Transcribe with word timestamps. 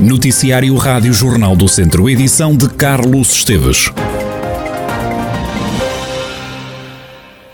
Noticiário 0.00 0.74
Rádio 0.76 1.12
Jornal 1.12 1.54
do 1.54 1.68
Centro, 1.68 2.08
edição 2.08 2.56
de 2.56 2.70
Carlos 2.70 3.34
Esteves. 3.34 3.92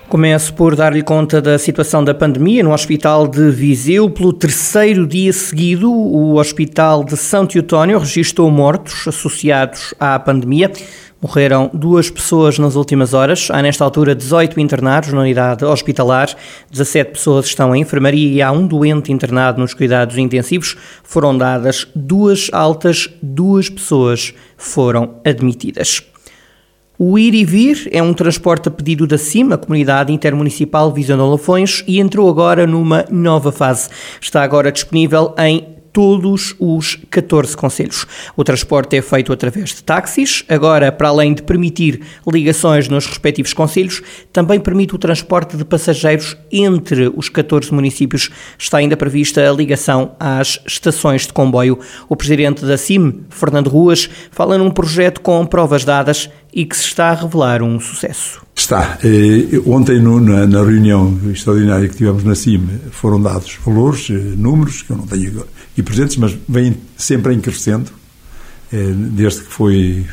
Começo 0.08 0.54
por 0.54 0.76
dar-lhe 0.76 1.02
conta 1.02 1.42
da 1.42 1.58
situação 1.58 2.04
da 2.04 2.14
pandemia 2.14 2.62
no 2.62 2.72
Hospital 2.72 3.26
de 3.26 3.50
Viseu. 3.50 4.08
Pelo 4.08 4.32
terceiro 4.32 5.04
dia 5.04 5.32
seguido, 5.32 5.92
o 5.92 6.36
Hospital 6.36 7.02
de 7.02 7.16
São 7.16 7.44
Teotónio 7.44 7.98
registrou 7.98 8.48
mortos 8.48 9.08
associados 9.08 9.92
à 9.98 10.16
pandemia. 10.16 10.70
Morreram 11.20 11.70
duas 11.72 12.10
pessoas 12.10 12.58
nas 12.58 12.76
últimas 12.76 13.14
horas. 13.14 13.48
Há, 13.50 13.62
nesta 13.62 13.82
altura, 13.82 14.14
18 14.14 14.60
internados 14.60 15.12
na 15.12 15.22
unidade 15.22 15.64
hospitalar, 15.64 16.28
17 16.70 17.12
pessoas 17.12 17.46
estão 17.46 17.74
em 17.74 17.80
enfermaria 17.80 18.30
e 18.30 18.42
há 18.42 18.52
um 18.52 18.66
doente 18.66 19.10
internado 19.10 19.58
nos 19.58 19.72
cuidados 19.72 20.18
intensivos. 20.18 20.76
Foram 21.02 21.36
dadas 21.36 21.86
duas 21.94 22.50
altas, 22.52 23.08
duas 23.22 23.70
pessoas 23.70 24.34
foram 24.58 25.14
admitidas. 25.24 26.02
O 26.98 27.18
Ir 27.18 27.34
e 27.34 27.44
Vir 27.44 27.88
é 27.92 28.02
um 28.02 28.14
transporte 28.14 28.68
a 28.68 28.70
pedido 28.70 29.06
da 29.06 29.18
CIM, 29.18 29.52
a 29.52 29.58
Comunidade 29.58 30.12
Intermunicipal 30.12 30.90
Visão 30.92 31.16
de 31.16 31.22
e 31.86 31.98
entrou 31.98 32.28
agora 32.28 32.66
numa 32.66 33.04
nova 33.10 33.52
fase. 33.52 33.90
Está 34.20 34.42
agora 34.42 34.72
disponível 34.72 35.34
em 35.38 35.75
todos 35.96 36.54
os 36.58 36.98
14 37.08 37.56
conselhos. 37.56 38.06
O 38.36 38.44
transporte 38.44 38.98
é 38.98 39.00
feito 39.00 39.32
através 39.32 39.70
de 39.70 39.82
táxis. 39.82 40.44
Agora, 40.46 40.92
para 40.92 41.08
além 41.08 41.32
de 41.32 41.42
permitir 41.42 42.02
ligações 42.30 42.86
nos 42.86 43.06
respectivos 43.06 43.54
conselhos, 43.54 44.02
também 44.30 44.60
permite 44.60 44.94
o 44.94 44.98
transporte 44.98 45.56
de 45.56 45.64
passageiros 45.64 46.36
entre 46.52 47.10
os 47.16 47.30
14 47.30 47.72
municípios. 47.72 48.28
Está 48.58 48.76
ainda 48.76 48.94
prevista 48.94 49.48
a 49.48 49.50
ligação 49.54 50.14
às 50.20 50.60
estações 50.66 51.26
de 51.26 51.32
comboio. 51.32 51.78
O 52.10 52.14
presidente 52.14 52.66
da 52.66 52.76
CIM, 52.76 53.24
Fernando 53.30 53.68
Ruas, 53.68 54.06
fala 54.30 54.58
num 54.58 54.70
projeto 54.70 55.22
com 55.22 55.46
provas 55.46 55.82
dadas 55.82 56.28
e 56.52 56.66
que 56.66 56.76
se 56.76 56.84
está 56.84 57.08
a 57.08 57.14
revelar 57.14 57.62
um 57.62 57.80
sucesso. 57.80 58.45
Está. 58.56 58.98
Eh, 59.04 59.60
ontem, 59.66 60.00
na, 60.00 60.62
reunião 60.64 61.20
extraordinária 61.30 61.88
que 61.88 61.94
tivemos 61.94 62.24
na 62.24 62.34
CIM, 62.34 62.66
foram 62.90 63.20
dados 63.20 63.58
valores, 63.64 64.08
eh, 64.08 64.14
números, 64.14 64.80
que 64.80 64.90
eu 64.90 64.96
não 64.96 65.06
tenho 65.06 65.44
aqui 65.72 65.82
presentes, 65.82 66.16
mas 66.16 66.36
vêm 66.48 66.74
sempre 66.96 67.34
em 67.34 67.38
crescendo, 67.38 67.90
eh, 68.72 68.92
desde 69.12 69.42
que 69.42 69.52
foi, 69.52 70.06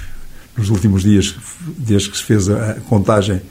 nos 0.58 0.70
últimos 0.70 1.04
dias, 1.04 1.34
desde 1.78 2.12
que 2.12 2.18
se 2.18 2.24
fez 2.24 2.50
a 2.50 2.76
contagem, 2.90 3.42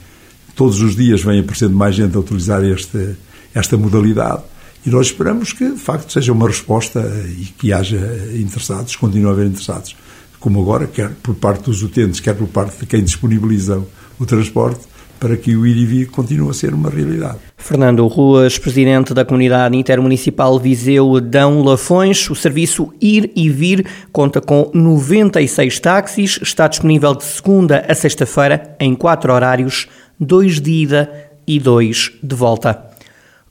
todos 0.55 0.83
os 0.83 0.95
dias 0.95 1.23
vem 1.23 1.41
aparecendo 1.41 1.75
mais 1.75 1.95
gente 1.95 2.15
a 2.15 2.21
utilizar 2.21 2.63
este, 2.63 3.17
esta 3.55 3.79
modalidade. 3.79 4.43
E 4.85 4.91
nós 4.91 5.07
esperamos 5.07 5.55
que, 5.55 5.71
de 5.71 5.81
facto, 5.81 6.13
seja 6.13 6.33
uma 6.33 6.47
resposta 6.47 7.01
e 7.39 7.47
que 7.47 7.73
haja 7.73 7.99
interessados, 8.35 8.95
continue 8.95 9.31
a 9.31 9.33
haver 9.33 9.47
interessados, 9.47 9.97
como 10.39 10.61
agora, 10.61 10.87
quer 10.87 11.11
por 11.23 11.35
parte 11.35 11.65
dos 11.65 11.83
utentes, 11.83 12.21
quer 12.21 12.35
por 12.35 12.49
parte 12.49 12.81
de 12.81 12.87
quem 12.87 13.03
disponibiliza 13.03 13.83
o 14.19 14.27
transporte 14.27 14.93
para 15.23 15.37
que 15.37 15.55
o 15.55 15.65
ir 15.65 15.77
e 15.77 15.87
vir 15.87 16.11
continue 16.11 16.51
a 16.51 16.53
ser 16.53 16.75
uma 16.75 16.91
realidade. 16.91 17.39
Fernando 17.57 18.05
Ruas, 18.09 18.59
presidente 18.59 19.15
da 19.15 19.25
comunidade 19.25 19.77
intermunicipal 19.77 20.59
Viseu 20.59 21.21
Dão 21.21 21.63
Lafões, 21.63 22.29
o 22.29 22.35
serviço 22.35 22.93
Ir 23.01 23.31
e 23.37 23.49
Vir 23.49 23.87
conta 24.11 24.41
com 24.41 24.69
96 24.75 25.79
táxis, 25.79 26.41
está 26.43 26.67
disponível 26.67 27.15
de 27.15 27.23
segunda 27.23 27.85
a 27.89 27.95
sexta-feira 27.95 28.75
em 28.81 28.97
quatro 28.97 29.33
horários, 29.33 29.87
dois 30.19 30.61
de 30.61 30.73
ida 30.73 31.09
e 31.47 31.61
dois 31.61 32.11
de 32.21 32.35
volta. 32.35 32.92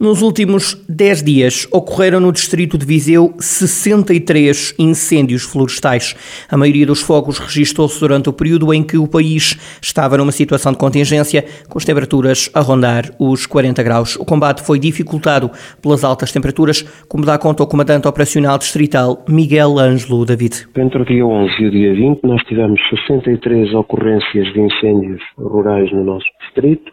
Nos 0.02 0.24
últimos 0.24 0.84
10 0.90 1.22
dias 1.22 1.68
ocorreram 1.72 2.20
no 2.20 2.32
distrito 2.32 2.76
de 2.76 2.84
Viseu 2.84 3.36
63 3.38 4.74
incêndios 4.80 5.44
florestais. 5.44 6.16
A 6.50 6.58
maioria 6.58 6.88
dos 6.88 7.04
fogos 7.04 7.38
registrou-se 7.38 8.00
durante 8.00 8.28
o 8.28 8.34
período 8.34 8.74
em 8.74 8.82
que 8.82 8.98
o 8.98 9.08
país 9.08 9.78
estava 9.80 10.18
numa 10.18 10.32
situação 10.32 10.72
de 10.72 10.80
contingência, 10.80 11.46
com 11.70 11.78
as 11.78 11.86
temperaturas 11.86 12.50
a 12.52 12.62
rondar 12.62 13.12
os 13.20 13.46
40 13.46 13.84
graus. 13.84 14.16
O 14.16 14.26
combate 14.26 14.64
foi 14.64 14.80
dificultado 14.80 15.52
pelas 15.80 16.04
altas 16.04 16.32
temperaturas, 16.32 16.82
como 17.08 17.24
dá 17.24 17.38
conta 17.38 17.62
o 17.62 17.68
comandante 17.68 18.08
operacional 18.08 18.58
distrital 18.58 19.24
Miguel 19.30 19.78
Ângelo 19.78 20.26
David. 20.26 20.66
Entre 20.76 21.00
o 21.00 21.06
dia 21.06 21.24
11 21.24 21.54
e 21.60 21.68
o 21.68 21.70
dia 21.70 21.94
20, 21.94 22.24
nós 22.24 22.42
tivemos 22.46 22.82
63 22.90 23.72
ocorrências 23.76 24.52
de 24.52 24.62
incêndios 24.62 25.22
rurais 25.38 25.92
no 25.92 26.04
nosso 26.04 26.26
distrito. 26.42 26.92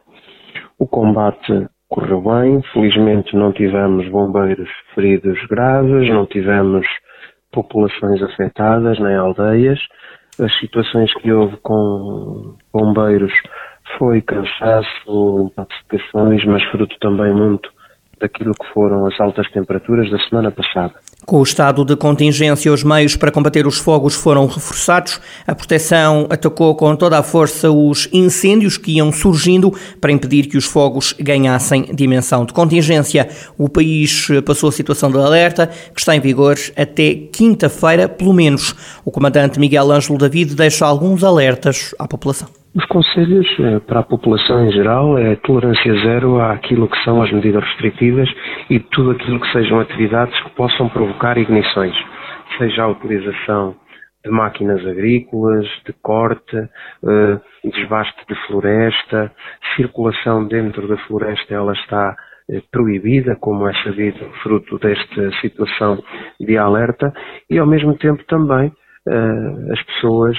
O 0.78 0.86
combate 0.86 1.68
correu 1.88 2.20
bem. 2.22 2.62
Felizmente 2.72 3.34
não 3.34 3.52
tivemos 3.52 4.08
bombeiros 4.08 4.68
feridos 4.94 5.38
graves, 5.48 6.08
não 6.08 6.26
tivemos 6.26 6.86
populações 7.50 8.22
afetadas 8.22 8.98
nem 8.98 9.16
aldeias. 9.16 9.78
As 10.38 10.56
situações 10.58 11.12
que 11.14 11.32
houve 11.32 11.56
com 11.58 12.56
bombeiros 12.72 13.32
foi 13.98 14.20
cansaço, 14.20 15.50
intoxicações, 15.50 16.44
mas 16.44 16.62
fruto 16.70 16.96
também 17.00 17.32
muito 17.32 17.70
daquilo 18.20 18.52
que 18.52 18.72
foram 18.72 19.06
as 19.06 19.18
altas 19.20 19.50
temperaturas 19.50 20.10
da 20.10 20.18
semana 20.28 20.50
passada. 20.50 20.94
Com 21.28 21.40
o 21.40 21.42
estado 21.42 21.84
de 21.84 21.94
contingência, 21.94 22.72
os 22.72 22.82
meios 22.82 23.14
para 23.14 23.30
combater 23.30 23.66
os 23.66 23.76
fogos 23.76 24.14
foram 24.14 24.46
reforçados. 24.46 25.20
A 25.46 25.54
proteção 25.54 26.26
atacou 26.30 26.74
com 26.74 26.96
toda 26.96 27.18
a 27.18 27.22
força 27.22 27.70
os 27.70 28.08
incêndios 28.10 28.78
que 28.78 28.92
iam 28.92 29.12
surgindo 29.12 29.70
para 30.00 30.10
impedir 30.10 30.46
que 30.46 30.56
os 30.56 30.64
fogos 30.64 31.14
ganhassem 31.20 31.94
dimensão 31.94 32.46
de 32.46 32.54
contingência. 32.54 33.28
O 33.58 33.68
país 33.68 34.26
passou 34.42 34.70
a 34.70 34.72
situação 34.72 35.10
de 35.10 35.18
alerta, 35.18 35.66
que 35.94 36.00
está 36.00 36.16
em 36.16 36.20
vigor 36.20 36.56
até 36.74 37.12
quinta-feira, 37.30 38.08
pelo 38.08 38.32
menos. 38.32 38.74
O 39.04 39.10
comandante 39.10 39.60
Miguel 39.60 39.92
Ângelo 39.92 40.16
David 40.16 40.54
deixa 40.54 40.86
alguns 40.86 41.22
alertas 41.22 41.94
à 41.98 42.08
população. 42.08 42.57
Os 42.74 42.84
conselhos 42.84 43.46
eh, 43.58 43.80
para 43.80 44.00
a 44.00 44.02
população 44.02 44.66
em 44.66 44.70
geral 44.70 45.18
é 45.18 45.36
tolerância 45.36 45.92
zero 46.00 46.38
àquilo 46.38 46.86
que 46.86 47.02
são 47.02 47.22
as 47.22 47.32
medidas 47.32 47.64
restritivas 47.64 48.28
e 48.68 48.78
tudo 48.78 49.12
aquilo 49.12 49.40
que 49.40 49.50
sejam 49.52 49.80
atividades 49.80 50.38
que 50.42 50.50
possam 50.50 50.88
provocar 50.90 51.38
ignições, 51.38 51.96
seja 52.58 52.82
a 52.82 52.88
utilização 52.88 53.74
de 54.22 54.30
máquinas 54.30 54.84
agrícolas, 54.86 55.66
de 55.86 55.94
corte, 56.02 56.56
eh, 56.56 57.40
desbaste 57.64 58.22
de 58.28 58.34
floresta, 58.46 59.32
circulação 59.74 60.46
dentro 60.46 60.86
da 60.86 60.98
floresta 60.98 61.54
ela 61.54 61.72
está 61.72 62.14
eh, 62.50 62.60
proibida, 62.70 63.34
como 63.36 63.66
é 63.66 63.72
sabido, 63.82 64.30
fruto 64.42 64.78
desta 64.78 65.32
situação 65.40 66.02
de 66.38 66.58
alerta, 66.58 67.14
e 67.48 67.58
ao 67.58 67.66
mesmo 67.66 67.96
tempo 67.96 68.22
também 68.24 68.70
as 69.72 69.82
pessoas 69.84 70.36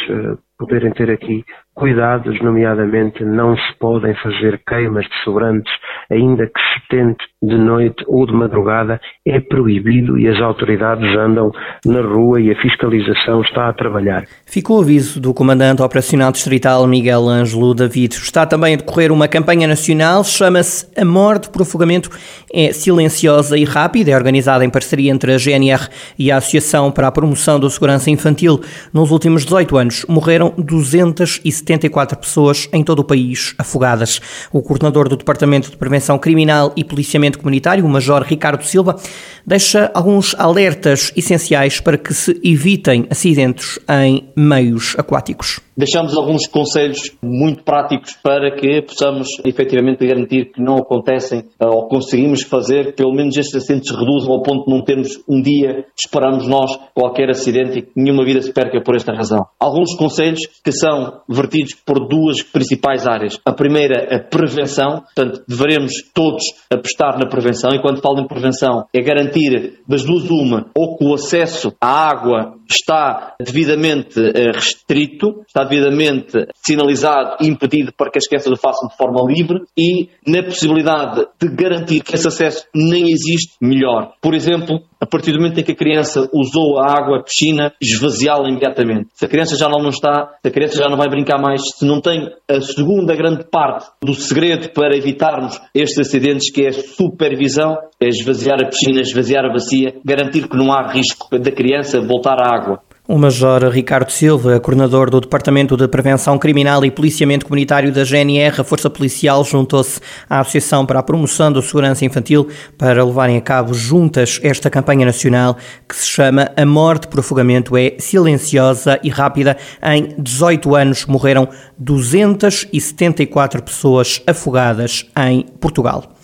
poderem 0.60 0.92
ter 0.92 1.10
aqui 1.10 1.46
cuidados, 1.74 2.40
nomeadamente 2.42 3.24
não 3.24 3.56
se 3.56 3.74
podem 3.80 4.14
fazer 4.16 4.62
queimas 4.68 5.06
de 5.06 5.16
sobrantes, 5.24 5.72
ainda 6.12 6.46
que 6.46 6.60
se 6.60 6.88
tente 6.90 7.24
de 7.42 7.58
noite 7.58 8.04
ou 8.08 8.26
de 8.26 8.34
madrugada, 8.34 9.00
é 9.26 9.40
proibido 9.40 10.18
e 10.18 10.28
as 10.28 10.42
autoridades 10.42 11.08
andam 11.18 11.52
na 11.86 12.02
rua 12.02 12.42
e 12.42 12.52
a 12.52 12.62
fiscalização 12.62 13.42
está 13.42 13.70
a 13.70 13.74
trabalhar. 13.74 14.26
Ficou 14.46 14.80
o 14.80 14.82
aviso 14.82 15.20
do 15.20 15.34
Comandante 15.34 15.82
Operacional 15.82 16.32
Distrital 16.32 16.86
Miguel 16.86 17.28
Ângelo 17.28 17.74
David. 17.74 18.16
Está 18.16 18.46
também 18.46 18.74
a 18.74 18.78
decorrer 18.78 19.12
uma 19.12 19.28
campanha 19.28 19.68
nacional, 19.68 20.24
chama-se 20.24 20.88
A 21.00 21.06
Morte 21.06 21.50
por 21.50 21.62
Afogamento. 21.62 22.10
É 22.52 22.74
silenciosa 22.74 23.58
e 23.58 23.64
rápida, 23.64 24.12
é 24.12 24.16
organizada 24.16 24.66
em 24.66 24.70
parceria 24.70 25.12
entre 25.12 25.34
a 25.34 25.38
GNR 25.38 25.88
e 26.18 26.32
a 26.32 26.38
Associação 26.38 26.92
para 26.92 27.08
a 27.08 27.12
Promoção 27.12 27.60
da 27.60 27.70
Segurança 27.70 28.10
Infantil. 28.10 28.60
Nos 28.92 29.12
últimos 29.12 29.44
18 29.44 29.78
anos 29.78 30.06
morreram 30.10 30.54
270 30.58 31.80
74 31.80 32.18
pessoas 32.18 32.70
em 32.74 32.84
todo 32.84 33.00
o 33.00 33.04
país 33.04 33.54
afogadas. 33.58 34.20
O 34.52 34.62
coordenador 34.62 35.08
do 35.08 35.18
Departamento 35.18 35.70
de 35.70 35.78
Prevenção 35.78 35.99
Criminal 36.20 36.74
e 36.76 36.84
Policiamento 36.84 37.40
Comunitário, 37.40 37.86
o 37.86 37.90
Major 37.90 38.24
Ricardo 38.24 38.64
Silva, 38.64 39.00
deixa 39.46 39.92
alguns 39.94 40.36
alertas 40.38 41.12
essenciais 41.16 41.80
para 41.80 41.98
que 41.98 42.14
se 42.14 42.40
evitem 42.44 43.08
acidentes 43.10 43.80
em 43.88 44.30
meios 44.36 44.96
aquáticos. 44.98 45.60
Deixamos 45.80 46.14
alguns 46.14 46.46
conselhos 46.46 47.16
muito 47.24 47.64
práticos 47.64 48.12
para 48.22 48.54
que 48.54 48.82
possamos 48.82 49.30
efetivamente 49.46 50.06
garantir 50.06 50.52
que 50.52 50.62
não 50.62 50.76
acontecem 50.76 51.46
eh, 51.58 51.66
ou 51.66 51.88
conseguimos 51.88 52.44
fazer 52.44 52.96
pelo 52.96 53.14
menos 53.14 53.38
estes 53.38 53.56
acidentes 53.56 53.90
reduzam 53.90 54.34
ao 54.34 54.44
ponto 54.44 54.66
de 54.66 54.76
não 54.76 54.84
termos 54.84 55.24
um 55.26 55.42
dia, 55.42 55.86
esperamos 55.98 56.46
nós, 56.50 56.78
qualquer 56.94 57.30
acidente 57.30 57.80
e 57.80 57.82
que 57.84 57.92
nenhuma 57.96 58.26
vida 58.26 58.42
se 58.42 58.52
perca 58.52 58.82
por 58.84 58.94
esta 58.94 59.14
razão. 59.14 59.46
Alguns 59.58 59.96
conselhos 59.96 60.42
que 60.62 60.74
são 60.74 61.22
vertidos 61.30 61.76
por 61.76 62.10
duas 62.10 62.44
principais 62.44 63.08
áreas. 63.08 63.40
A 63.46 63.54
primeira, 63.54 64.18
a 64.18 64.20
prevenção, 64.20 65.06
portanto, 65.16 65.46
devemos 65.48 65.94
todos 66.14 66.44
apostar 66.70 67.18
na 67.18 67.30
prevenção 67.30 67.72
e 67.74 67.82
quando 67.82 68.02
falo 68.02 68.20
em 68.20 68.28
prevenção 68.28 68.84
é 68.94 69.02
garantir 69.02 69.80
das 69.88 70.04
duas 70.04 70.30
uma, 70.30 70.66
ou 70.76 70.98
que 70.98 71.06
o 71.06 71.14
acesso 71.14 71.74
à 71.80 72.10
água 72.10 72.59
está 72.70 73.36
devidamente 73.40 74.20
eh, 74.20 74.52
restrito, 74.54 75.44
está 75.48 75.64
devidamente 75.64 76.48
sinalizado 76.56 77.38
e 77.42 77.48
impedido 77.48 77.92
para 77.94 78.12
que 78.12 78.20
as 78.20 78.28
crianças 78.28 78.52
o 78.52 78.58
façam 78.58 78.88
de 78.88 78.96
forma 78.96 79.22
livre 79.28 79.60
e 79.78 80.10
na 80.28 80.44
possibilidade 80.44 81.26
de 81.40 81.48
garantir 81.50 82.02
que 82.02 82.16
esse 82.16 82.28
acesso 82.28 82.66
nem 82.74 83.10
existe, 83.10 83.56
melhor. 83.62 84.14
Por 84.22 84.36
exemplo, 84.36 84.82
a 85.00 85.06
partir 85.06 85.32
do 85.32 85.40
momento 85.40 85.60
em 85.60 85.64
que 85.64 85.72
a 85.72 85.76
criança 85.76 86.30
usou 86.34 86.78
a 86.78 86.92
água, 86.92 87.20
a 87.20 87.24
piscina, 87.24 87.74
esvaziá-la 87.82 88.50
imediatamente. 88.50 89.08
Se 89.14 89.26
a 89.26 89.30
criança 89.30 89.56
já 89.56 89.68
não 89.70 89.88
está, 89.88 90.36
se 90.42 90.48
a 90.48 90.52
criança 90.52 90.78
já 90.78 90.90
não 90.90 90.98
vai 90.98 91.08
brincar 91.08 91.40
mais, 91.40 91.62
se 91.78 91.86
não 91.86 92.02
tem 92.02 92.30
a 92.48 92.60
segunda 92.62 93.16
grande 93.16 93.46
parte 93.46 93.90
do 94.02 94.14
segredo 94.14 94.70
para 94.70 94.98
evitarmos 94.98 95.60
estes 95.74 96.00
acidentes, 96.00 96.52
que 96.52 96.64
é 96.64 96.68
a 96.70 96.74
supervisão, 96.74 97.78
é 98.00 98.08
esvaziar 98.08 98.58
a 98.62 98.68
piscina, 98.68 99.02
esvaziar 99.02 99.46
a 99.46 99.54
bacia, 99.54 99.96
garantir 100.04 100.48
que 100.48 100.58
não 100.58 100.72
há 100.74 100.92
risco 100.92 101.38
da 101.38 101.52
criança 101.52 102.02
voltar 102.02 102.38
à 102.42 102.54
água. 102.54 102.82
O 103.12 103.18
Major 103.18 103.68
Ricardo 103.70 104.12
Silva, 104.12 104.60
coordenador 104.60 105.10
do 105.10 105.20
Departamento 105.20 105.76
de 105.76 105.88
Prevenção 105.88 106.38
Criminal 106.38 106.86
e 106.86 106.92
Policiamento 106.92 107.44
Comunitário 107.44 107.92
da 107.92 108.04
GNR, 108.04 108.62
a 108.62 108.64
Força 108.64 108.88
Policial, 108.88 109.44
juntou-se 109.44 110.00
à 110.30 110.42
Associação 110.42 110.86
para 110.86 111.00
a 111.00 111.02
Promoção 111.02 111.52
da 111.52 111.60
Segurança 111.60 112.06
Infantil 112.06 112.48
para 112.78 113.04
levarem 113.04 113.36
a 113.36 113.42
cabo 113.42 113.74
juntas 113.74 114.40
esta 114.44 114.70
campanha 114.70 115.08
nacional 115.08 115.58
que 115.88 115.96
se 115.96 116.06
chama 116.06 116.52
A 116.56 116.64
Morte 116.68 117.08
por 117.08 117.22
Afogamento 117.22 117.76
é 117.76 117.96
Silenciosa 117.98 119.00
e 119.02 119.10
Rápida. 119.10 119.58
Em 119.82 120.14
18 120.20 120.76
anos 120.76 121.08
morreram 121.08 121.50
274 121.80 123.64
pessoas 123.64 124.22
afogadas 124.28 125.08
em 125.18 125.48
Portugal. 125.60 126.19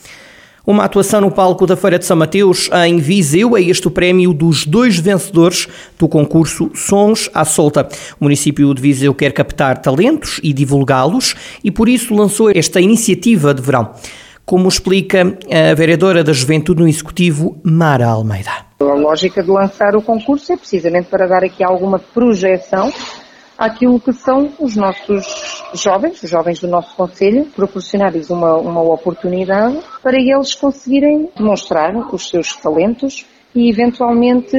Uma 0.67 0.85
atuação 0.85 1.21
no 1.21 1.29
palco 1.29 1.67
da 1.67 1.75
Feira 1.75 2.00
de 2.00 2.06
São 2.06 2.17
Mateus, 2.17 2.71
em 2.88 2.97
Viseu, 2.97 3.56
é 3.56 3.62
este 3.62 3.88
o 3.88 3.91
prémio 3.91 4.33
dos 4.33 4.65
dois 4.65 4.97
vencedores 4.97 5.67
do 5.95 6.07
concurso 6.07 6.71
Sons 6.73 7.29
à 7.35 7.45
Solta. 7.45 7.88
O 8.19 8.23
município 8.23 8.73
de 8.73 8.81
Viseu 8.81 9.13
quer 9.13 9.31
captar 9.31 9.77
talentos 9.79 10.39
e 10.41 10.51
divulgá-los 10.51 11.35
e 11.63 11.69
por 11.69 11.88
isso 11.88 12.15
lançou 12.15 12.50
esta 12.50 12.81
iniciativa 12.81 13.53
de 13.53 13.62
verão. 13.62 13.91
Como 14.44 14.67
explica 14.67 15.38
a 15.51 15.75
vereadora 15.75 16.23
da 16.23 16.33
Juventude 16.33 16.81
no 16.81 16.88
Executivo, 16.88 17.59
Mara 17.63 18.07
Almeida. 18.07 18.50
A 18.79 18.85
lógica 18.85 19.44
de 19.44 19.51
lançar 19.51 19.95
o 19.95 20.01
concurso 20.01 20.51
é 20.51 20.57
precisamente 20.57 21.09
para 21.09 21.27
dar 21.27 21.44
aqui 21.44 21.63
alguma 21.63 22.00
projeção 22.00 22.91
àquilo 23.57 23.99
que 23.99 24.13
são 24.13 24.51
os 24.59 24.75
nossos 24.75 25.63
jovens, 25.73 26.21
os 26.21 26.29
jovens 26.29 26.59
do 26.59 26.67
nosso 26.67 26.95
Conselho, 26.95 27.45
proporcionar-lhes 27.55 28.29
uma, 28.29 28.55
uma 28.57 28.81
oportunidade 28.81 29.79
para 30.01 30.17
eles 30.17 30.55
conseguirem 30.55 31.29
demonstrar 31.35 31.95
os 32.13 32.29
seus 32.29 32.55
talentos 32.55 33.25
e 33.53 33.69
eventualmente 33.69 34.57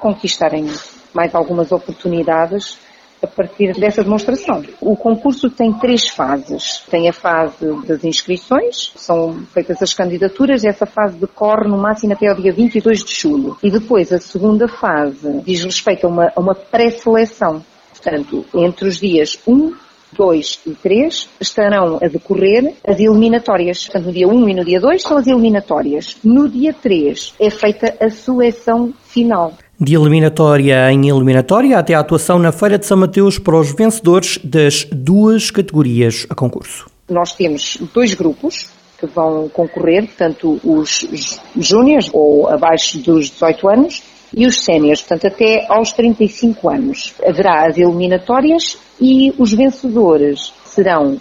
conquistarem 0.00 0.66
mais 1.14 1.34
algumas 1.34 1.70
oportunidades 1.70 2.78
a 3.22 3.26
partir 3.26 3.72
dessa 3.78 4.02
demonstração. 4.02 4.64
O 4.80 4.96
concurso 4.96 5.48
tem 5.48 5.72
três 5.72 6.08
fases. 6.08 6.84
Tem 6.90 7.08
a 7.08 7.12
fase 7.12 7.64
das 7.86 8.02
inscrições, 8.02 8.92
são 8.96 9.44
feitas 9.52 9.80
as 9.80 9.94
candidaturas, 9.94 10.64
e 10.64 10.68
essa 10.68 10.86
fase 10.86 11.16
decorre 11.16 11.68
no 11.68 11.78
máximo 11.78 12.12
até 12.12 12.26
ao 12.26 12.34
dia 12.34 12.52
22 12.52 13.04
de 13.04 13.14
julho. 13.14 13.56
E 13.62 13.70
depois 13.70 14.12
a 14.12 14.18
segunda 14.18 14.66
fase 14.66 15.40
diz 15.44 15.62
respeito 15.62 16.06
a 16.06 16.10
uma, 16.10 16.32
a 16.34 16.40
uma 16.40 16.54
pré-seleção. 16.54 17.62
Portanto, 17.92 18.44
entre 18.54 18.88
os 18.88 18.98
dias 18.98 19.38
1, 19.46 19.74
2 20.16 20.60
e 20.66 20.70
3 20.74 21.28
estarão 21.40 21.96
a 22.02 22.08
decorrer 22.08 22.74
as 22.86 22.98
eliminatórias. 22.98 23.84
Portanto, 23.84 24.06
no 24.06 24.12
dia 24.12 24.28
1 24.28 24.48
e 24.48 24.54
no 24.54 24.64
dia 24.64 24.80
2 24.80 25.02
são 25.02 25.16
as 25.16 25.26
eliminatórias. 25.26 26.16
No 26.22 26.48
dia 26.48 26.72
3 26.74 27.34
é 27.40 27.50
feita 27.50 27.94
a 28.00 28.10
seleção 28.10 28.92
final. 29.04 29.54
De 29.80 29.94
eliminatória 29.94 30.92
em 30.92 31.08
eliminatória 31.08 31.78
até 31.78 31.94
a 31.94 32.00
atuação 32.00 32.38
na 32.38 32.52
Feira 32.52 32.78
de 32.78 32.86
São 32.86 32.96
Mateus 32.96 33.38
para 33.38 33.58
os 33.58 33.72
vencedores 33.72 34.38
das 34.44 34.84
duas 34.92 35.50
categorias 35.50 36.26
a 36.30 36.34
concurso. 36.34 36.86
Nós 37.10 37.32
temos 37.34 37.78
dois 37.92 38.14
grupos 38.14 38.70
que 38.98 39.06
vão 39.06 39.48
concorrer, 39.48 40.08
tanto 40.16 40.60
os 40.62 41.40
júniores 41.56 42.08
ou 42.12 42.48
abaixo 42.48 42.98
dos 42.98 43.30
18 43.30 43.68
anos 43.68 44.02
e 44.34 44.46
os 44.46 44.64
séniores, 44.64 45.02
portanto 45.02 45.26
até 45.26 45.66
aos 45.68 45.92
35 45.92 46.70
anos. 46.70 47.14
Haverá 47.26 47.66
as 47.66 47.76
eliminatórias 47.76 48.78
e 49.00 49.32
os 49.38 49.52
vencedores 49.52 50.52
serão 50.64 51.18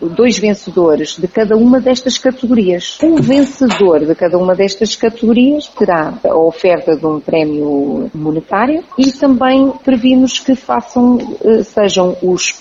dois 0.00 0.38
vencedores 0.38 1.16
de 1.18 1.26
cada 1.26 1.56
uma 1.56 1.80
destas 1.80 2.16
categorias. 2.16 2.98
Um 3.02 3.16
vencedor 3.16 4.04
de 4.04 4.14
cada 4.14 4.38
uma 4.38 4.54
destas 4.54 4.94
categorias 4.94 5.66
terá 5.68 6.14
a 6.24 6.36
oferta 6.36 6.96
de 6.96 7.04
um 7.04 7.18
prémio 7.18 8.10
monetário 8.14 8.84
e 8.98 9.10
também 9.10 9.72
previmos 9.84 10.38
que 10.38 10.54
façam, 10.54 11.18
eh, 11.44 11.62
sejam 11.62 12.16
os 12.22 12.52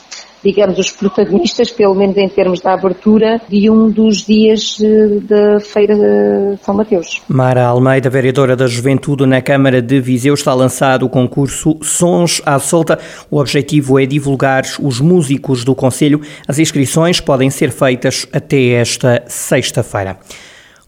digamos, 0.44 0.78
os 0.78 0.92
protagonistas, 0.92 1.72
pelo 1.72 1.96
menos 1.96 2.18
em 2.18 2.28
termos 2.28 2.60
da 2.60 2.74
abertura 2.74 3.42
de 3.48 3.70
um 3.70 3.90
dos 3.90 4.26
dias 4.26 4.78
eh, 4.82 5.20
da 5.22 5.60
Feira 5.60 5.96
de 5.96 6.64
São 6.64 6.76
Mateus. 6.76 7.22
Mara 7.28 7.66
Almeida, 7.66 8.10
vereadora 8.10 8.56
da 8.56 8.68
Juventude 8.68 9.26
na 9.26 9.42
Câmara 9.42 9.82
de 9.82 10.00
Viseu, 10.02 10.34
está 10.34 10.54
lançado 10.54 11.06
o 11.06 11.10
concurso 11.10 11.78
Sons 11.82 12.42
à 12.46 12.60
Solta. 12.60 13.00
O 13.32 13.40
objetivo 13.40 14.00
é 14.00 14.06
divulgar 14.06 14.64
os 14.82 15.00
músicos 15.00 15.64
do 15.64 15.74
Conselho. 15.74 16.22
As 16.48 16.60
inscrições 16.60 17.20
podem 17.20 17.50
ser 17.50 17.72
feitas 17.72 18.28
até 18.32 18.74
esta 18.74 19.24
sexta-feira. 19.28 20.18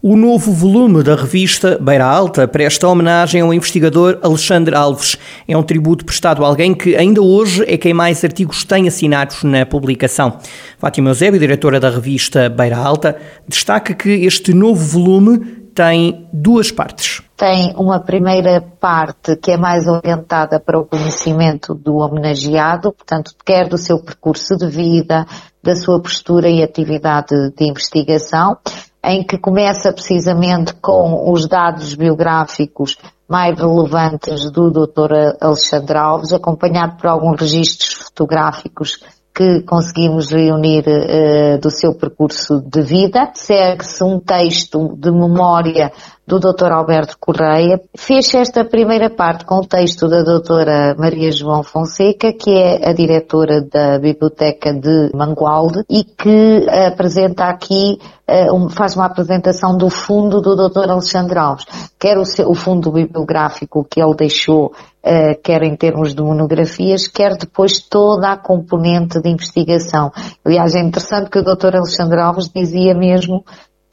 O 0.02 0.14
novo 0.14 0.52
volume 0.52 1.02
da 1.02 1.14
revista 1.14 1.78
Beira 1.80 2.04
Alta 2.04 2.46
presta 2.46 2.86
homenagem 2.86 3.40
ao 3.40 3.52
investigador 3.52 4.18
Alexandre 4.22 4.76
Alves. 4.76 5.16
É 5.48 5.56
um 5.56 5.62
tributo 5.62 6.04
prestado 6.04 6.44
a 6.44 6.48
alguém 6.48 6.74
que 6.74 6.94
ainda 6.94 7.22
hoje 7.22 7.64
é 7.66 7.78
quem 7.78 7.94
mais 7.94 8.22
artigos 8.22 8.62
tem 8.62 8.86
assinados 8.86 9.42
na 9.42 9.64
publicação. 9.64 10.38
Fátima 10.78 11.08
Eusébio, 11.08 11.40
diretora 11.40 11.80
da 11.80 11.88
revista 11.88 12.50
Beira 12.50 12.76
Alta, 12.76 13.16
destaca 13.48 13.94
que 13.94 14.10
este 14.10 14.52
novo 14.52 14.84
volume 14.84 15.38
tem 15.74 16.28
duas 16.30 16.70
partes. 16.70 17.22
Tem 17.34 17.74
uma 17.76 17.98
primeira 18.00 18.62
parte 18.78 19.36
que 19.36 19.50
é 19.50 19.56
mais 19.56 19.86
orientada 19.86 20.60
para 20.60 20.78
o 20.78 20.84
conhecimento 20.84 21.74
do 21.74 21.96
homenageado, 21.96 22.92
portanto, 22.92 23.32
quer 23.44 23.66
do 23.68 23.78
seu 23.78 23.98
percurso 23.98 24.56
de 24.56 24.68
vida, 24.68 25.26
da 25.62 25.74
sua 25.74 26.00
postura 26.00 26.48
e 26.48 26.62
atividade 26.62 27.34
de 27.56 27.68
investigação, 27.68 28.56
em 29.06 29.22
que 29.22 29.38
começa 29.38 29.92
precisamente 29.92 30.74
com 30.74 31.30
os 31.32 31.46
dados 31.46 31.94
biográficos 31.94 32.98
mais 33.28 33.58
relevantes 33.58 34.50
do 34.50 34.70
Dr. 34.70 35.36
Alexandre 35.40 35.96
Alves, 35.96 36.32
acompanhado 36.32 36.96
por 36.96 37.06
alguns 37.06 37.40
registros 37.40 37.94
fotográficos 37.94 38.98
que 39.34 39.62
conseguimos 39.62 40.30
reunir 40.30 40.84
uh, 40.88 41.58
do 41.60 41.70
seu 41.70 41.94
percurso 41.94 42.60
de 42.60 42.80
vida. 42.80 43.30
Segue-se 43.34 44.02
um 44.02 44.18
texto 44.18 44.96
de 44.96 45.10
memória 45.10 45.92
do 46.26 46.40
Dr. 46.40 46.72
Alberto 46.72 47.16
Correia. 47.20 47.80
Fez 47.96 48.34
esta 48.34 48.64
primeira 48.64 49.08
parte 49.08 49.44
com 49.44 49.58
o 49.58 49.66
texto 49.66 50.08
da 50.08 50.22
doutora 50.22 50.96
Maria 50.98 51.30
João 51.30 51.62
Fonseca, 51.62 52.32
que 52.32 52.50
é 52.50 52.88
a 52.88 52.92
diretora 52.92 53.62
da 53.62 53.98
Biblioteca 53.98 54.74
de 54.74 55.10
Mangualde 55.14 55.84
e 55.88 56.02
que 56.02 56.66
apresenta 56.68 57.44
aqui, 57.44 57.98
uh, 58.28 58.68
faz 58.70 58.96
uma 58.96 59.06
apresentação 59.06 59.76
do 59.76 59.88
fundo 59.88 60.40
do 60.40 60.56
Dr. 60.56 60.90
Alexandre 60.90 61.38
Alves, 61.38 61.66
quer 61.98 62.18
o, 62.18 62.54
fundo 62.54 62.90
bibliográfico 62.90 63.86
que 63.88 64.02
ele 64.02 64.14
deixou 64.14 64.66
uh, 64.66 65.40
quer 65.42 65.62
em 65.62 65.76
termos 65.76 66.12
de 66.12 66.22
monografias, 66.22 67.06
quer 67.06 67.36
depois 67.36 67.80
toda 67.80 68.32
a 68.32 68.36
componente 68.36 69.20
de 69.20 69.28
investigação. 69.28 70.10
Aliás, 70.44 70.74
é 70.74 70.80
interessante 70.80 71.30
que 71.30 71.38
o 71.38 71.44
Dr. 71.44 71.76
Alexandre 71.76 72.20
Alves 72.20 72.48
dizia 72.48 72.94
mesmo 72.94 73.44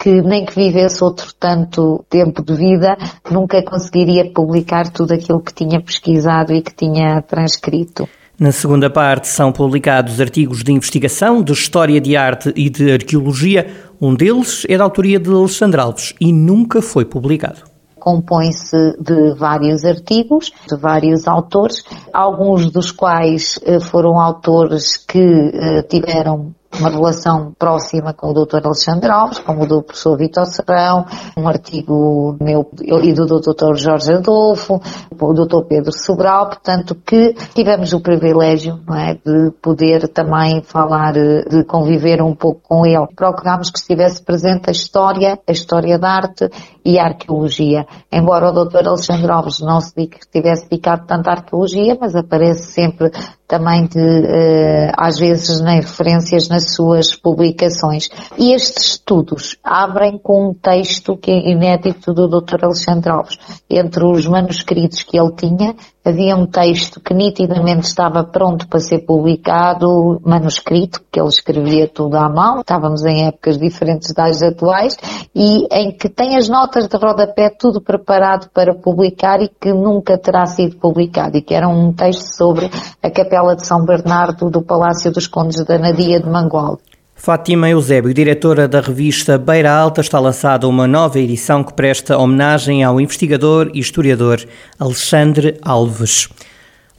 que 0.04 0.22
nem 0.22 0.46
que 0.46 0.54
vivesse 0.54 1.02
outro 1.02 1.34
tanto 1.40 2.04
tempo 2.10 2.44
de 2.44 2.54
vida, 2.56 2.98
nunca 3.32 3.64
conseguiria 3.64 4.30
publicar 4.34 4.92
tudo 4.92 5.14
aquilo 5.14 5.40
que 5.40 5.54
tinha 5.54 5.82
pesquisado 5.82 6.54
e 6.54 6.62
que 6.62 6.76
tinha 6.76 7.22
transcrito. 7.22 8.06
Na 8.38 8.52
segunda 8.52 8.90
parte 8.90 9.30
são 9.30 9.54
publicados 9.54 10.20
artigos 10.20 10.62
de 10.62 10.74
investigação, 10.74 11.42
de 11.42 11.54
história 11.54 12.02
de 12.02 12.18
arte 12.18 12.52
e 12.54 12.70
de 12.70 12.92
arqueologia. 12.92 13.66
Um 14.02 14.14
deles 14.14 14.66
é 14.68 14.78
da 14.78 14.84
autoria 14.84 15.18
de 15.18 15.30
Alexandre 15.30 15.80
Alves 15.80 16.14
e 16.20 16.34
nunca 16.34 16.82
foi 16.82 17.06
publicado 17.06 17.72
compõe-se 18.04 18.98
de 19.00 19.34
vários 19.36 19.86
artigos, 19.86 20.52
de 20.68 20.76
vários 20.76 21.26
autores, 21.26 21.86
alguns 22.12 22.70
dos 22.70 22.92
quais 22.92 23.58
eh, 23.64 23.80
foram 23.80 24.20
autores 24.20 24.98
que 24.98 25.20
eh, 25.20 25.84
tiveram 25.84 26.54
uma 26.80 26.90
relação 26.90 27.54
próxima 27.58 28.14
com 28.14 28.32
o 28.32 28.34
Dr. 28.34 28.66
Alexandre 28.66 29.10
Alves, 29.10 29.40
como 29.40 29.64
o 29.64 29.68
do 29.68 29.84
professor 29.84 30.18
Vitor 30.18 30.46
Serrão, 30.46 31.06
um 31.38 31.48
artigo 31.48 32.36
meu 32.42 32.70
e 32.82 33.14
do 33.14 33.26
Dr. 33.26 33.76
Jorge 33.76 34.14
Adolfo, 34.14 34.82
o 35.12 35.34
Dr. 35.34 35.66
Pedro 35.68 35.92
Sobral, 35.92 36.48
portanto 36.48 36.96
que 36.96 37.34
tivemos 37.54 37.94
o 37.94 38.02
privilégio 38.02 38.80
não 38.88 38.96
é, 38.96 39.14
de 39.14 39.52
poder 39.62 40.08
também 40.08 40.62
falar, 40.62 41.14
de 41.14 41.64
conviver 41.66 42.22
um 42.22 42.36
pouco 42.36 42.62
com 42.68 42.86
ele. 42.86 43.08
Procurámos 43.16 43.70
que 43.70 43.80
estivesse 43.80 44.24
presente 44.24 44.70
a 44.70 44.72
história, 44.72 45.40
a 45.48 45.52
história 45.52 45.98
da 46.00 46.10
arte 46.10 46.50
e 46.84 47.00
a 47.00 47.06
arqueologia. 47.06 47.86
Embora 48.12 48.50
o 48.50 48.66
Dr. 48.66 48.88
Alexandre 48.88 49.32
Alves 49.32 49.60
não 49.60 49.80
se 49.80 49.94
tivesse 50.32 50.70
dedicado 50.70 51.06
tanto 51.08 51.30
à 51.30 51.34
arqueologia, 51.34 51.98
mas 52.00 52.16
aparece 52.16 52.72
sempre 52.72 53.12
também 53.54 53.86
de, 53.86 54.00
uh, 54.00 54.92
às 54.98 55.20
vezes, 55.20 55.62
nem 55.62 55.80
referências 55.80 56.50
nas 56.50 56.74
suas 56.74 57.16
publicações. 57.16 58.10
E 58.36 58.52
estes 58.52 58.94
estudos 58.94 59.56
abrem 59.64 60.18
com 60.18 60.50
um 60.50 60.54
texto 60.56 61.16
que 61.16 61.30
é 61.30 61.52
inédito 61.52 62.16
do 62.16 62.28
Dr. 62.28 62.66
Alexandre 62.66 63.12
Alves. 63.12 63.38
Entre 63.70 64.04
os 64.04 64.26
manuscritos 64.26 65.04
que 65.04 65.20
ele 65.20 65.32
tinha, 65.36 65.76
havia 66.06 66.36
um 66.36 66.46
texto 66.46 67.00
que 67.00 67.14
nitidamente 67.14 67.88
estava 67.88 68.24
pronto 68.24 68.68
para 68.68 68.80
ser 68.80 69.00
publicado, 69.00 70.22
manuscrito, 70.26 71.02
que 71.12 71.20
ele 71.20 71.30
escrevia 71.30 71.88
tudo 71.88 72.18
à 72.18 72.28
mão, 72.30 72.60
estávamos 72.60 73.06
em 73.06 73.28
épocas 73.28 73.58
diferentes 73.58 74.14
das 74.14 74.42
atuais, 74.42 74.98
e 75.34 75.66
em 75.72 75.92
que 75.92 76.10
tem 76.10 76.36
as 76.36 76.50
notas 76.50 76.88
de 76.88 76.98
rodapé 76.98 77.50
tudo 77.50 77.82
preparado 77.82 78.50
para 78.54 78.76
publicar 78.76 79.42
e 79.42 79.48
que 79.48 79.72
nunca 79.72 80.18
terá 80.18 80.46
sido 80.46 80.76
publicado, 80.78 81.38
e 81.38 81.42
que 81.42 81.54
era 81.54 81.68
um 81.68 81.94
texto 81.94 82.36
sobre 82.36 82.70
a 83.02 83.10
capela 83.10 83.56
de 83.56 83.66
São 83.66 83.86
Bernardo 83.86 84.50
do 84.50 84.62
Palácio 84.62 85.12
dos 85.12 85.28
Condes 85.28 85.64
da 85.64 85.78
Nadia 85.78 86.20
de 86.20 86.30
Mangualde. 86.30 86.93
Fátima 87.26 87.70
Eusébio, 87.70 88.14
diretora 88.14 88.68
da 88.68 88.82
revista 88.82 89.38
Beira 89.38 89.72
Alta, 89.72 90.02
está 90.02 90.20
lançada 90.20 90.68
uma 90.68 90.86
nova 90.86 91.18
edição 91.18 91.64
que 91.64 91.72
presta 91.72 92.18
homenagem 92.18 92.84
ao 92.84 93.00
investigador 93.00 93.72
e 93.74 93.80
historiador 93.80 94.46
Alexandre 94.78 95.58
Alves. 95.62 96.28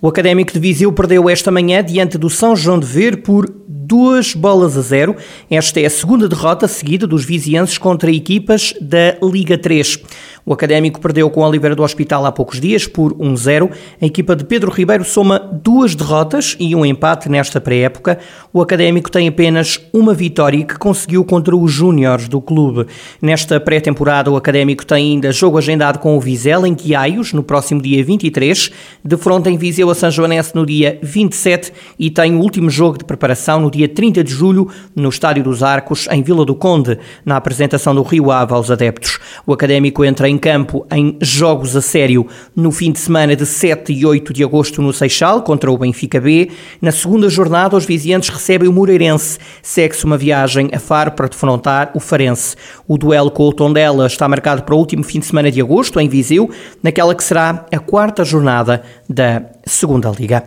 O 0.00 0.08
Académico 0.08 0.50
de 0.50 0.58
Viseu 0.58 0.90
perdeu 0.92 1.28
esta 1.28 1.50
manhã 1.50 1.84
diante 1.84 2.16
do 2.16 2.30
São 2.30 2.56
João 2.56 2.78
de 2.78 2.86
Ver 2.86 3.22
por 3.22 3.52
duas 3.68 4.32
bolas 4.32 4.78
a 4.78 4.80
zero. 4.80 5.14
Esta 5.50 5.80
é 5.80 5.84
a 5.84 5.90
segunda 5.90 6.26
derrota 6.26 6.66
seguida 6.66 7.06
dos 7.06 7.22
vizienses 7.22 7.76
contra 7.76 8.10
equipas 8.10 8.72
da 8.80 9.16
Liga 9.22 9.58
3. 9.58 9.98
O 10.46 10.52
Académico 10.52 11.00
perdeu 11.00 11.30
com 11.30 11.42
a 11.42 11.48
Oliveira 11.48 11.74
do 11.74 11.82
Hospital 11.82 12.26
há 12.26 12.32
poucos 12.32 12.60
dias 12.60 12.86
por 12.86 13.14
1-0. 13.14 13.70
A 14.00 14.04
equipa 14.04 14.36
de 14.36 14.44
Pedro 14.44 14.70
Ribeiro 14.70 15.02
soma 15.02 15.38
duas 15.38 15.94
derrotas 15.94 16.54
e 16.60 16.76
um 16.76 16.84
empate 16.84 17.30
nesta 17.30 17.62
pré-época. 17.62 18.18
O 18.52 18.60
Académico 18.60 19.10
tem 19.10 19.26
apenas 19.26 19.80
uma 19.90 20.12
vitória 20.12 20.62
que 20.62 20.78
conseguiu 20.78 21.24
contra 21.24 21.56
os 21.56 21.72
Júniores 21.72 22.28
do 22.28 22.42
clube. 22.42 22.86
Nesta 23.22 23.58
pré-temporada, 23.58 24.30
o 24.30 24.36
Académico 24.36 24.84
tem 24.84 25.12
ainda 25.12 25.32
jogo 25.32 25.56
agendado 25.56 25.98
com 25.98 26.14
o 26.14 26.20
Vizela 26.20 26.68
em 26.68 26.74
Quiaios 26.74 27.32
no 27.32 27.42
próximo 27.42 27.80
dia 27.80 28.04
23, 28.04 28.70
de 29.02 29.16
fronte 29.16 29.48
em 29.48 29.56
Viseu 29.56 29.88
a 29.88 29.94
São 29.94 30.10
Joanense 30.10 30.54
no 30.54 30.66
dia 30.66 30.98
27 31.02 31.72
e 31.98 32.10
tem 32.10 32.36
o 32.36 32.40
último 32.40 32.68
jogo 32.68 32.98
de 32.98 33.04
preparação 33.04 33.60
no 33.60 33.70
dia 33.70 33.88
30 33.88 34.22
de 34.22 34.32
julho 34.32 34.68
no 34.94 35.08
Estádio 35.08 35.42
dos 35.42 35.62
Arcos, 35.62 36.06
em 36.10 36.22
Vila 36.22 36.44
do 36.44 36.54
Conde, 36.54 36.98
na 37.24 37.36
apresentação 37.36 37.94
do 37.94 38.02
Rio 38.02 38.30
Ave 38.30 38.52
aos 38.52 38.70
adeptos. 38.70 39.18
O 39.46 39.52
Académico 39.52 40.04
entra 40.04 40.28
em 40.28 40.33
em 40.34 40.38
campo 40.38 40.84
em 40.90 41.16
jogos 41.22 41.76
a 41.76 41.80
sério 41.80 42.26
no 42.54 42.72
fim 42.72 42.90
de 42.90 42.98
semana 42.98 43.36
de 43.36 43.46
7 43.46 43.92
e 43.92 44.04
8 44.04 44.32
de 44.32 44.42
agosto 44.42 44.82
no 44.82 44.92
Seixal, 44.92 45.42
contra 45.42 45.70
o 45.70 45.78
Benfica 45.78 46.20
B. 46.20 46.50
Na 46.82 46.90
segunda 46.90 47.28
jornada, 47.28 47.76
os 47.76 47.86
viziantes 47.86 48.28
recebem 48.28 48.68
o 48.68 48.72
Moreirense. 48.72 49.38
Segue-se 49.62 50.04
uma 50.04 50.18
viagem 50.18 50.70
a 50.72 50.80
Faro 50.80 51.12
para 51.12 51.28
defrontar 51.28 51.92
o 51.94 52.00
Farense. 52.00 52.56
O 52.88 52.98
duelo 52.98 53.30
com 53.30 53.44
o 53.44 53.52
Tondela 53.52 54.06
está 54.06 54.26
marcado 54.28 54.64
para 54.64 54.74
o 54.74 54.78
último 54.78 55.04
fim 55.04 55.20
de 55.20 55.26
semana 55.26 55.50
de 55.50 55.60
agosto, 55.60 56.00
em 56.00 56.08
Viseu, 56.08 56.50
naquela 56.82 57.14
que 57.14 57.22
será 57.22 57.64
a 57.72 57.78
quarta 57.78 58.24
jornada 58.24 58.82
da 59.08 59.42
Segunda 59.64 60.10
Liga. 60.10 60.42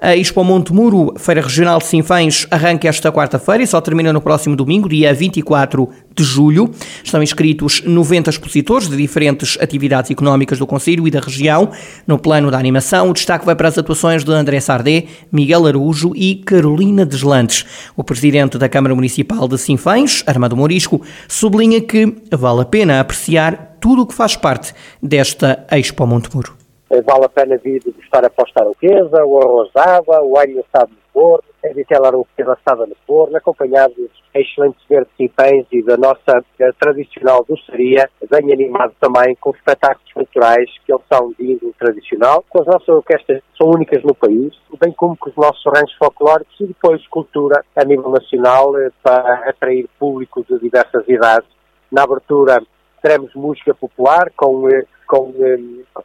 A 0.00 0.16
Expo 0.16 0.42
Montemuro, 0.42 1.14
Feira 1.16 1.40
Regional 1.40 1.78
de 1.78 1.86
Sinfãs, 1.86 2.46
arranca 2.50 2.88
esta 2.88 3.12
quarta-feira 3.12 3.62
e 3.62 3.66
só 3.66 3.80
termina 3.80 4.12
no 4.12 4.20
próximo 4.20 4.56
domingo, 4.56 4.88
dia 4.88 5.14
24 5.14 5.88
de 6.14 6.24
julho. 6.24 6.70
Estão 7.02 7.22
inscritos 7.22 7.80
90 7.84 8.28
expositores 8.28 8.88
de 8.88 8.96
diferentes 8.96 9.56
atividades 9.60 10.10
económicas 10.10 10.58
do 10.58 10.66
Conselho 10.66 11.06
e 11.06 11.10
da 11.10 11.20
região. 11.20 11.70
No 12.06 12.18
plano 12.18 12.50
da 12.50 12.58
animação, 12.58 13.10
o 13.10 13.12
destaque 13.12 13.46
vai 13.46 13.54
para 13.54 13.68
as 13.68 13.78
atuações 13.78 14.24
de 14.24 14.32
André 14.32 14.60
Sardé, 14.60 15.04
Miguel 15.30 15.66
Araújo 15.66 16.12
e 16.14 16.34
Carolina 16.34 17.06
Deslantes. 17.06 17.64
O 17.96 18.02
presidente 18.02 18.58
da 18.58 18.68
Câmara 18.68 18.94
Municipal 18.94 19.46
de 19.46 19.56
Sinfãs, 19.58 20.24
Armando 20.26 20.56
Morisco, 20.56 21.00
sublinha 21.28 21.80
que 21.80 22.12
vale 22.36 22.62
a 22.62 22.64
pena 22.64 23.00
apreciar 23.00 23.76
tudo 23.80 24.02
o 24.02 24.06
que 24.06 24.14
faz 24.14 24.34
parte 24.34 24.74
desta 25.00 25.64
Expo 25.70 26.06
Montemuro. 26.06 26.52
Eh, 26.52 26.63
vale 27.02 27.24
a 27.24 27.28
pena 27.28 27.56
vir 27.56 27.82
degustar 27.82 28.24
a 28.24 28.30
postar 28.30 28.66
o 28.66 28.74
queza, 28.74 29.24
o 29.24 29.38
arroz 29.38 29.70
de 29.74 29.80
água, 29.80 30.20
o 30.22 30.38
alho 30.38 30.60
assado 30.60 30.92
no 30.92 31.12
forno, 31.12 31.44
a 31.64 31.72
vitela 31.72 32.08
arauquesa 32.08 32.52
assada 32.52 32.86
no 32.86 32.96
forno, 33.06 33.36
acompanhado 33.36 33.94
dos 33.94 34.10
excelentes 34.34 34.82
verdes 34.88 35.12
e 35.18 35.28
pães 35.28 35.66
e 35.72 35.82
da 35.82 35.96
nossa 35.96 36.44
eh, 36.58 36.70
tradicional 36.78 37.44
doçaria, 37.48 38.10
bem 38.30 38.52
animado 38.52 38.92
também 39.00 39.34
com 39.36 39.50
espetáculos 39.50 40.12
culturais 40.12 40.68
que 40.84 40.92
eles 40.92 41.04
são 41.10 41.32
de 41.38 41.52
índole 41.52 41.74
tradicional, 41.78 42.44
com 42.48 42.60
as 42.60 42.66
nossas 42.66 42.88
orquestras 42.88 43.40
que 43.40 43.56
são 43.56 43.70
únicas 43.70 44.02
no 44.02 44.14
país, 44.14 44.52
bem 44.80 44.92
como 44.92 45.16
com 45.16 45.30
os 45.30 45.36
nossos 45.36 45.62
ranchos 45.64 45.96
folclóricos 45.96 46.54
e 46.60 46.66
depois 46.66 47.06
cultura 47.08 47.64
a 47.76 47.84
nível 47.84 48.10
nacional 48.10 48.76
eh, 48.78 48.90
para 49.02 49.48
atrair 49.48 49.88
público 49.98 50.44
de 50.48 50.58
diversas 50.58 51.08
idades. 51.08 51.48
Na 51.90 52.02
abertura 52.02 52.60
teremos 53.00 53.34
música 53.34 53.74
popular 53.74 54.32
com 54.34 54.68
com, 55.06 55.32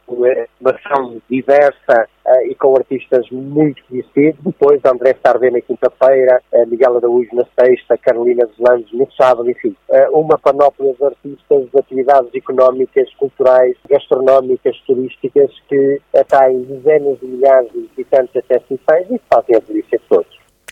com 0.06 0.14
uma 0.14 0.70
ação 0.70 1.20
diversa 1.28 2.08
uh, 2.26 2.46
e 2.50 2.54
com 2.54 2.76
artistas 2.76 3.28
muito 3.30 3.82
conhecidos. 3.86 4.40
Depois, 4.44 4.80
André 4.84 5.16
Sardé 5.24 5.50
na 5.50 5.60
quinta-feira, 5.60 6.40
uh, 6.52 6.66
Miguel 6.66 6.96
Araújo 6.96 7.34
na 7.34 7.44
sexta, 7.58 7.98
Carolina 7.98 8.46
Deslandes 8.46 8.92
no 8.92 9.10
sábado, 9.12 9.50
enfim, 9.50 9.74
uh, 9.88 10.18
uma 10.18 10.38
panóplia 10.38 10.94
de 10.94 11.04
artistas 11.04 11.70
de 11.70 11.78
atividades 11.78 12.34
económicas, 12.34 13.12
culturais, 13.14 13.76
gastronómicas, 13.88 14.76
turísticas 14.86 15.50
que 15.68 16.00
atraem 16.14 16.62
dezenas 16.62 17.18
de 17.20 17.26
milhares 17.26 17.72
de 17.72 17.80
visitantes 17.80 18.36
até 18.36 18.60
Sinfãs 18.68 19.10
e 19.10 19.20
fazem 19.32 19.56
a 19.56 19.60
delícia 19.60 19.98
de 19.98 20.04
todos. 20.08 20.29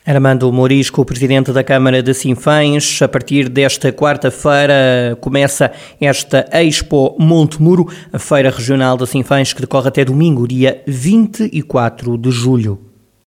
Armando 0.08 0.50
Morisco, 0.50 1.04
presidente 1.04 1.52
da 1.52 1.62
Câmara 1.62 2.02
de 2.02 2.14
Sinfãs, 2.14 3.02
a 3.02 3.06
partir 3.06 3.46
desta 3.46 3.92
quarta-feira 3.92 5.18
começa 5.20 5.70
esta 6.00 6.48
Expo 6.50 7.14
Montemuro, 7.18 7.86
a 8.10 8.18
feira 8.18 8.48
regional 8.48 8.96
de 8.96 9.06
Sinfãs 9.06 9.52
que 9.52 9.60
decorre 9.60 9.88
até 9.88 10.06
domingo, 10.06 10.48
dia 10.48 10.82
24 10.86 12.16
de 12.16 12.30
julho. 12.30 12.87